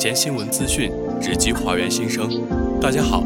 [0.00, 2.26] 先新闻资讯，直击华园新生。
[2.80, 3.22] 大家好，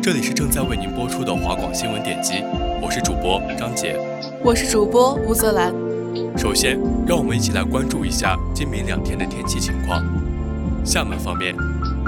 [0.00, 2.44] 这里是正在为您播出的华广新闻点击，
[2.80, 3.98] 我是主播张杰，
[4.40, 5.74] 我是主播吴泽兰。
[6.38, 10.00] 首先，让我们一起来关注一下今明两天的天气情况。
[10.84, 11.56] 厦门方面，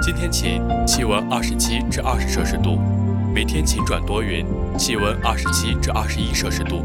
[0.00, 2.78] 今天晴，气温二十七至二十摄氏度，
[3.34, 4.46] 明天晴转多云，
[4.78, 6.84] 气温二十七至二十一摄氏度，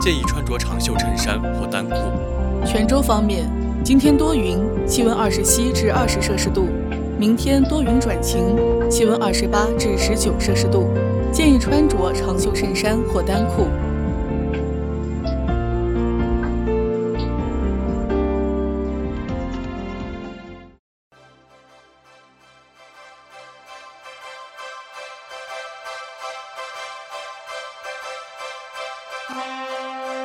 [0.00, 1.96] 建议穿着长袖衬衫或单裤。
[2.64, 3.50] 泉州方面。
[3.88, 6.66] 今天多云，气温二十七至二十摄氏度；
[7.18, 8.54] 明天多云转晴，
[8.90, 10.90] 气温二十八至十九摄氏度，
[11.32, 13.66] 建议穿着长袖衬衫或单裤。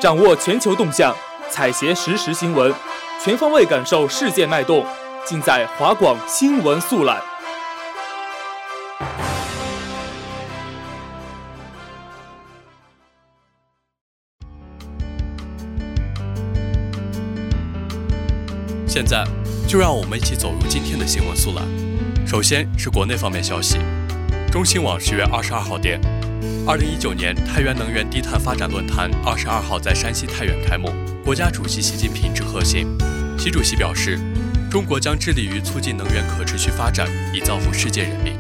[0.02, 1.16] 掌握全球动向，
[1.50, 2.74] 采撷实时新闻。
[3.24, 4.86] 全方位感受世界脉动，
[5.26, 7.24] 尽在华广新闻速览。
[18.86, 19.24] 现在
[19.70, 21.64] 就让我们一起走入今天的新闻速览。
[22.28, 23.78] 首先是国内方面消息，
[24.52, 25.98] 中新网十月二十二号电，
[26.68, 30.90] 二零一九年太原能源低碳发展论坛二十二号在山西太原开幕，
[31.24, 32.86] 国家主席习近平致贺信。
[33.38, 34.20] 习主席表示，
[34.70, 38.34] 中国将致力于促进能源可持续发展，以造福世界人民。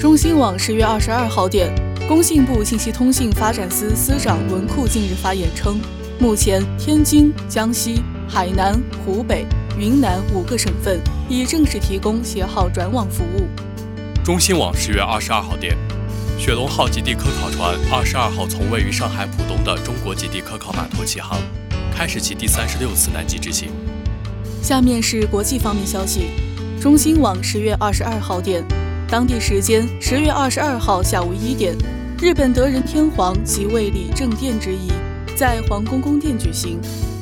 [0.00, 1.72] 中新网十月二十二号电，
[2.08, 5.78] 工信部信息通信发展司司长文库近日发言称，
[6.18, 9.46] 目前天津、江西、海南、湖北、
[9.78, 13.46] 云南五个省份已正式提供携号转网服务。
[14.24, 15.76] 中新网十月二十二号电，
[16.40, 21.38] 雪龙号极地科考船二十二号从位于上海浦东的中国极地科考码头起航，
[21.96, 23.70] 开始其第三十六次南极之行。
[24.62, 26.26] 下面是国际方面消息。
[26.78, 28.62] 中新网十月二十二号电，
[29.08, 31.74] 当地时间十月二十二号下午一点，
[32.20, 34.92] 日本德仁天皇即位礼正殿之仪
[35.34, 36.78] 在皇宫宫殿举行。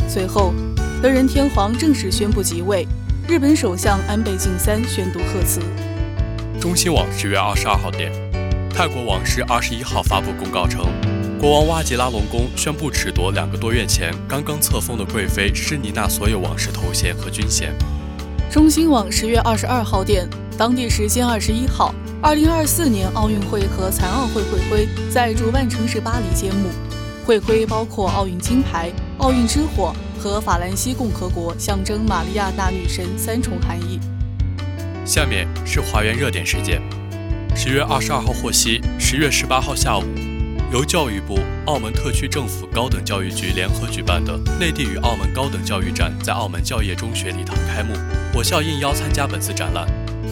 [0.08, 0.52] 随后，
[1.00, 2.84] 德仁天皇正式宣布即位，
[3.28, 5.60] 日本首相安倍晋三宣读贺词。
[6.60, 8.10] 中新网十月二十二号电，
[8.70, 10.84] 泰国王室二十一号发布公告称。
[11.44, 17.70] 国王瓦吉拉隆功宣布褫夺两个多月前刚刚册封的贵妃施尼娜所有王室头衔和军衔。
[18.50, 26.70] 中新网十月二十二号电，当地时间二十一号，二零二四年奥运会和残奥会会徽在主办城市巴黎揭幕。
[27.26, 34.00] 会徽包括奥运金牌、奥运之火和法兰西共和国象征玛利亚大女神三重含义。
[35.04, 36.80] 下面是华园热点事件。
[37.54, 40.04] 十月二十二号获悉，十月十八号下午。
[40.74, 47.94] 由教育部、澳门特区政府高等教育局联合举办的内地与澳门高等教育展在澳门教业中学礼堂开幕，
[48.34, 49.86] 我校应邀参加本次展览。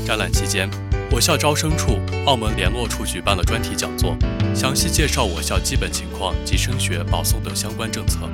[0.04, 0.68] 展览期间，
[1.12, 4.16] 我校招生处、澳门联络处举办了专题讲座，
[4.52, 8.28] 详细介绍我校基本情况及升学保送等相关政策。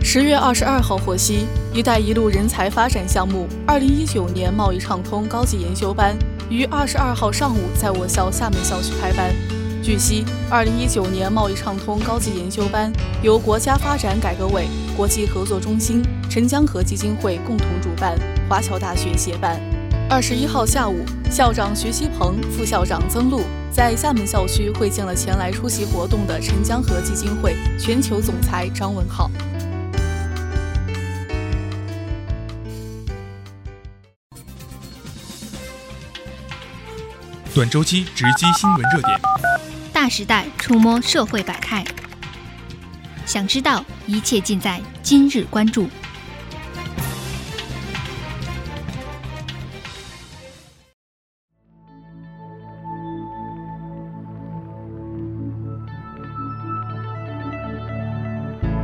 [0.00, 1.44] 十月二十二号获悉
[1.74, 6.16] ，“一带一路”人才发展项目二零一九年贸易畅通高级研修班
[6.48, 9.34] 于二十二号上午在我校厦门校区开班。
[9.88, 18.14] 据悉，二零一九年贸易畅通高级研修班由国家发展改革委、国际合作中心、陈江河基金会共同主办，
[18.50, 19.58] 华侨大学协办。
[20.10, 23.40] 二十一号下午，校长徐希鹏、副校长曾璐
[23.72, 29.30] 在厦门校区会见了前来出席活动的陈江河基金会全球总裁张文浩。
[37.54, 39.47] 短周期直击新闻热点。
[40.00, 41.84] 大时代触摸社会百态，
[43.26, 45.88] 想知道一切尽在今日关注。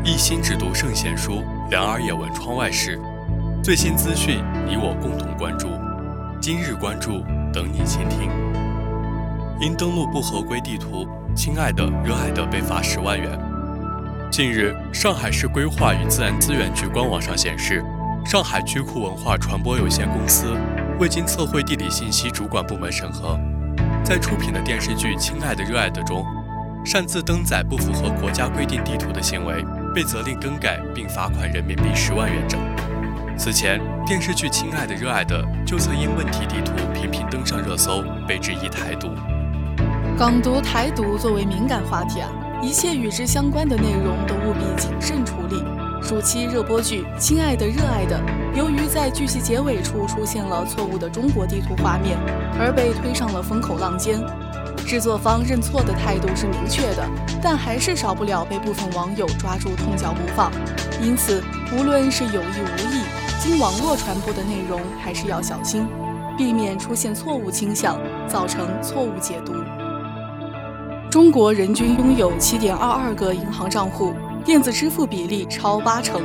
[0.04, 3.00] 一心只读圣贤书，两耳也闻窗外事。
[3.62, 5.68] 最新资讯，你我共同关注。
[6.41, 7.22] 今日关注，
[7.53, 8.43] 等你倾听。
[9.60, 13.39] 因登录不合规地图，亲爱的、热爱的被罚十万元。
[14.30, 17.84] 近日，上海市规划与自然资源局官网上显示，
[18.27, 20.56] 上海曲库文化传播有限公司
[20.98, 23.39] 未经测绘地理信息主管部门审核，
[24.03, 26.27] 在出品的电视剧《亲爱的、热爱的》中，
[26.84, 29.65] 擅自登载不符合国家规定地图的行为，
[29.95, 32.59] 被责令更改并罚款人民币十万元整。
[33.39, 39.10] 此前，电视剧《亲爱的、热爱的》就曾因问题地图频频登上热搜，被质疑台独。
[40.16, 42.31] 港独、台独作为敏感话题啊，
[42.63, 45.61] 一切与之相关的内容都务必谨慎处理，
[46.01, 48.16] 暑期热播剧《亲爱的热爱的》，
[48.57, 52.16] 由于在剧集结尾处出现了错误的中国地图画面，
[52.61, 54.21] 而被推上了风口浪尖。
[54.87, 57.05] 制作方认错的态度是明确的，
[57.43, 60.53] 但还是少不了被部分网友抓住痛脚不放。
[61.03, 61.43] 因此，
[61.77, 63.03] 无论是有意无意，
[63.41, 65.89] 经网络传播的内容还是要小心，
[66.39, 69.55] 避免出现错误倾向，造成错误解读。
[71.15, 74.13] 中国人均拥有7.22个银行账户，
[74.45, 76.21] 电子支付比例超八成。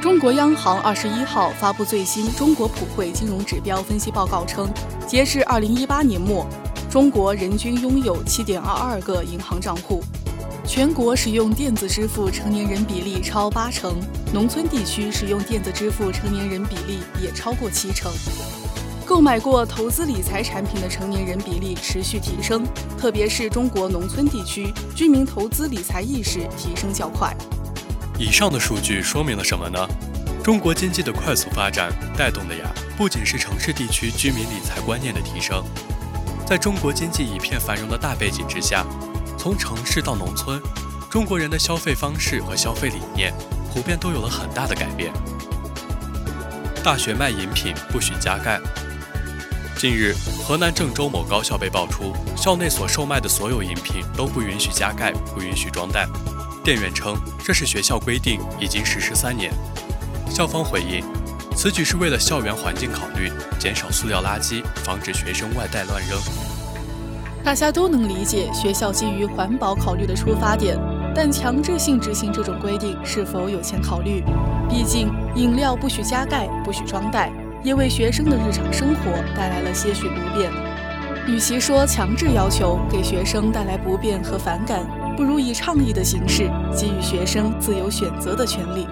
[0.00, 4.68] 中国央行二十一号发布最新中国普惠金融指标分析报告称，
[5.06, 6.44] 截至2018年末。
[6.90, 10.02] 中国人均拥有7.22个银行账户，
[10.66, 13.94] 全国使用电子支付成年人比例超八成，
[14.34, 18.10] 农村地区使用电子支付成年人比例也超过七成。
[19.12, 22.66] 购买过投资理财产品的成年人比例持续提升，
[22.98, 27.36] 特别是中国农村地区居民投资理财意识提升较快。
[28.18, 29.86] 以上的数据说明了什么呢？
[30.42, 35.62] 中国经济的快速发展带动的呀，不仅是城市地区居民理财观念的提升。
[36.46, 38.82] 在中国经济一片繁荣的大背景之下，
[39.36, 40.58] 从城市到农村，
[41.10, 43.30] 中国人的消费方式和消费理念
[43.74, 45.12] 普遍都有了很大的改变。
[46.82, 48.58] 大学卖饮品不许加盖。
[49.82, 50.14] 近日，
[50.46, 56.06] 河南郑州某高校被爆出，校内所售卖的所有饮品都不允许加盖，不允许装袋。
[56.62, 59.52] 店员称这是学校规定，已经实施三年。
[60.30, 61.04] 校方回应。
[61.56, 66.16] 此举是为了校园环境考虑，减少塑料垃圾，防止学生外带乱扔。
[67.42, 70.78] 大家都能理解学校基于环保考虑的出发点，
[71.12, 74.22] 但强制性执行这种规定是否有欠考虑？
[74.70, 77.32] 毕竟饮料不许加盖，不许装袋，
[77.62, 80.50] 也为学生的日常生活带来了些许不便。
[81.28, 84.84] 与其说强制要求给学生带来不便和反感，
[85.16, 88.86] 不如以倡议的形式给予学生自由选择的权利。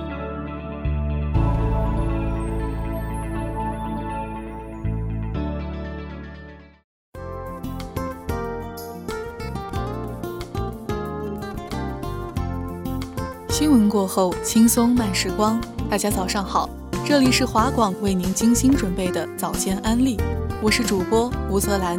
[13.49, 15.61] 新闻过后，轻松慢时光。
[15.91, 16.71] 大家早上好，
[17.06, 20.17] 这里是华广为您精心准备的早间安利，
[20.62, 21.99] 我是主播吴泽兰，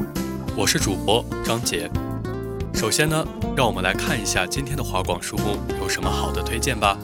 [0.55, 1.89] 我是主播张杰。
[2.73, 3.25] 首先呢，
[3.55, 6.97] 让我们来看一下今天的华广书目有什么好的推荐吧。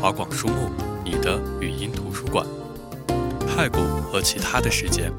[0.00, 0.70] 华广书目，
[1.04, 2.46] 你的语音图书馆。
[3.46, 3.78] 太古
[4.10, 5.12] 和其他的世界。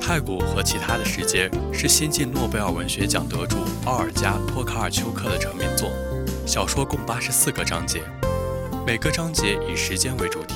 [0.00, 3.56] 太古和其他的世界是新晋诺贝尔文学奖得主
[3.86, 5.90] 奥尔加·托卡尔丘克的成名作。
[6.46, 8.02] 小说共八十四个章节，
[8.86, 10.55] 每个章节以时间为主题，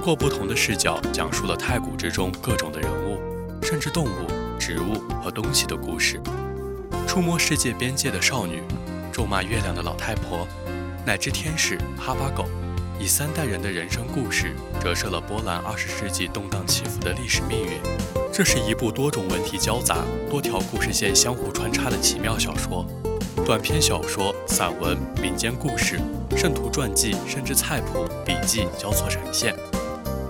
[0.00, 3.20] 通过不同的视角讲述了太古之中各种的人物，
[3.60, 4.08] 甚至动物、
[4.58, 6.18] 植物和东西的故事。
[7.06, 8.62] 触摸世界边界的少女，
[9.12, 10.48] 咒骂月亮的老太婆，
[11.04, 12.46] 乃至天使哈巴狗，
[12.98, 17.78] 以三代人的人生故事折射了波兰二十世纪动荡起伏的历史命运。
[18.32, 19.98] 这是一部多种文体交杂、
[20.30, 22.86] 多条故事线相互穿插的奇妙小说。
[23.44, 26.00] 短篇小说、散文、民间故事、
[26.38, 29.54] 圣徒传记，甚至菜谱、笔记交错呈现，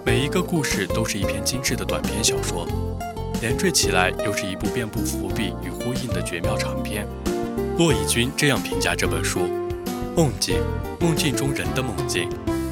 [0.04, 2.66] 每一个故事都是一篇精致的短篇小说，
[3.42, 7.06] 连缀起来又是一部遍布伏笔与呼应的绝妙长篇。
[7.76, 9.40] 骆以军这样评价这本书：
[10.16, 10.58] 梦境，
[11.00, 12.28] 梦境中人的梦境，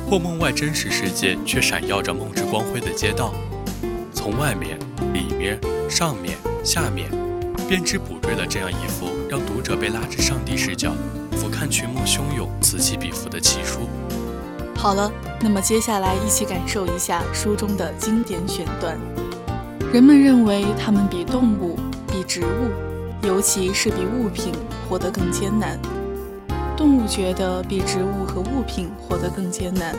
[0.08, 3.34] 或梦外真实世界却闪耀着梦之光辉的街道，
[4.12, 4.78] 从外面、
[5.12, 7.10] 里面、上面、下面，
[7.68, 9.08] 编织补缀了这样一幅。
[9.28, 10.94] 让读者被拉至上帝视角，
[11.32, 13.80] 俯瞰群魔汹涌、此起彼伏的奇书。
[14.78, 18.96] 好了，那么接下来一起感受一下书中的经典选段。
[19.92, 24.52] 人们认为他们比动物、比植物，尤其是比物品
[24.88, 25.76] 活得更艰难。
[26.76, 29.96] 动物觉得比植物和物品活得更艰难，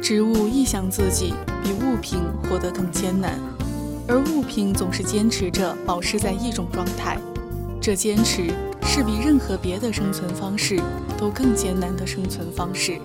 [0.00, 1.34] 植物臆想自己
[1.64, 3.40] 比物品活得更艰难，
[4.06, 7.18] 而物品总是坚持着保持在一种状态。
[7.80, 10.80] 这坚持是比任何别的生存方式
[11.18, 13.00] 都更艰难的生存方式。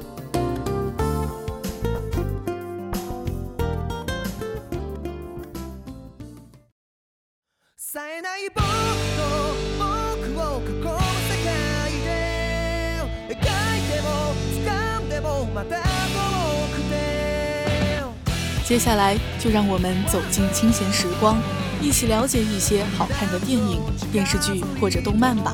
[18.71, 21.37] 接下来，就让我们走进清闲时光。
[21.81, 23.81] 一起了解一些好看的电影、
[24.13, 25.53] 电视剧或者动漫吧。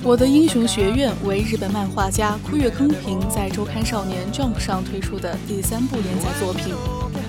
[0.00, 6.72] 我的英雄学院为日本漫画家枯月坑平在周刊少年 Jump 上推出的第三部连载作品，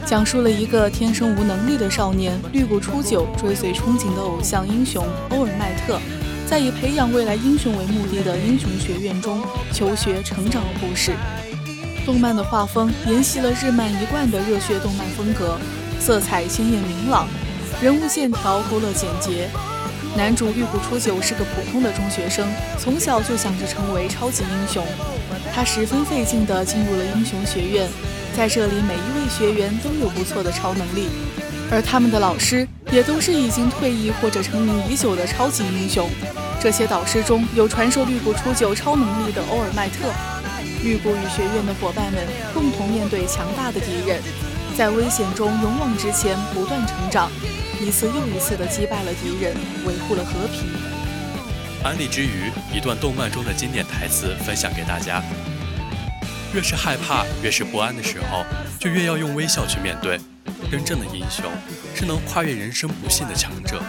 [0.06, 6.00] 讲述了一个天生无能力的少年绿谷初九追随憧憬的偶像英雄欧尔麦特，
[6.46, 9.42] 在以培养未来英雄为目的的英雄学院中
[9.74, 11.14] 求学成长的故事。
[12.06, 15.58] 动漫的画风沿袭了日漫一贯的热血动漫风格，
[16.00, 17.28] 色彩鲜艳明朗，
[17.82, 19.50] 人物线条勾勒简洁。
[20.16, 22.48] 男主绿谷初九是个普通的中学生，
[22.78, 24.86] 从小就想着成为超级英雄。
[25.52, 27.90] 他十分费劲地进入了英雄学院，
[28.38, 31.10] 在这里每一位学员都有不错的超能力，
[31.72, 36.08] 而他们的老师也都是已经退役或者成名已久的超级英雄。
[36.62, 40.35] 这些导师中有传授绿谷初九超能力的欧尔麦特。
[40.86, 42.24] 绿谷与学院的伙伴们
[42.54, 44.22] 共同面对强大的敌人，
[44.78, 47.32] 在危险中勇往直前，不断成长，
[47.82, 50.70] 一次又一次地击败了敌人，维护了和平。
[51.84, 55.24] 安利之余，一段动漫中的经典台词分享给大家：
[56.54, 58.46] 越是害怕，越是不安的时候，
[58.80, 60.20] 就越要用微笑去面对。
[60.70, 61.46] 真正的英雄
[61.96, 63.82] 是能跨越人生不幸的强者。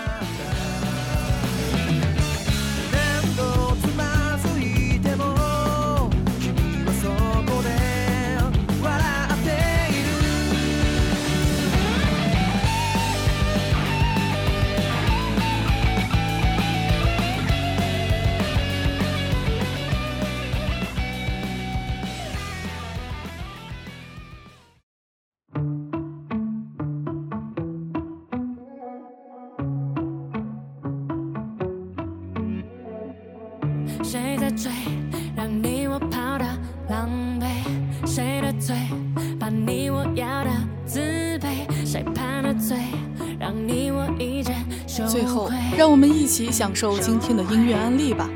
[45.08, 48.28] 最后愧？，让我们一起享受今天的音乐安利吧。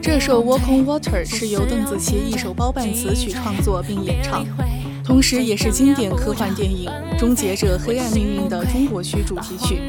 [0.00, 4.46] 这首《Walk on Water》是由邓紫棋一手包办词曲创作并演唱，
[5.02, 6.88] 同时也是经典科幻电影
[7.18, 9.80] 《终结者：黑暗命运》的中国区主题曲。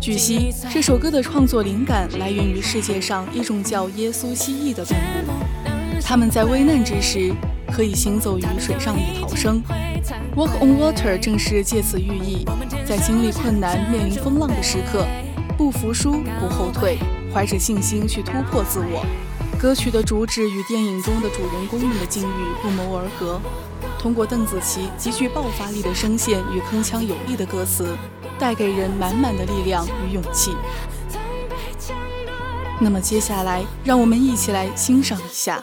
[0.00, 5.00] 据悉，这首歌的创作灵感来源于世界上一种叫耶稣蜥蜴的动物，
[6.02, 7.30] 它们在危难之时
[7.72, 9.62] 可以行走于水上以逃生。
[10.34, 12.46] Walk on Water 正是借此寓意，
[12.86, 15.06] 在经历困难、面临风浪的时刻，
[15.56, 16.98] 不服输、不后退，
[17.32, 19.04] 怀着信心去突破自我。
[19.58, 23.40] 歌曲的主旨与电影中的主人公们的境遇不谋而合，
[23.98, 27.96] 通过邓紫棋极具爆发力的声线与铿锵有力的歌词，
[28.38, 30.52] 带给人满满的力量与勇气。
[32.80, 35.60] 那么接下来，让我们一起来欣赏一下。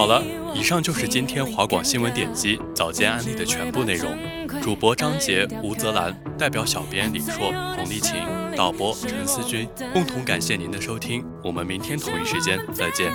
[0.00, 4.16] 好了，以上就是今天华广新闻点击早间案例的全部内容。
[4.62, 8.14] 主播张杰、吴泽兰，代表小编李硕、洪丽琴，
[8.56, 11.22] 导播陈思君，共同感谢您的收听。
[11.44, 13.12] 我们明天同一时间再见。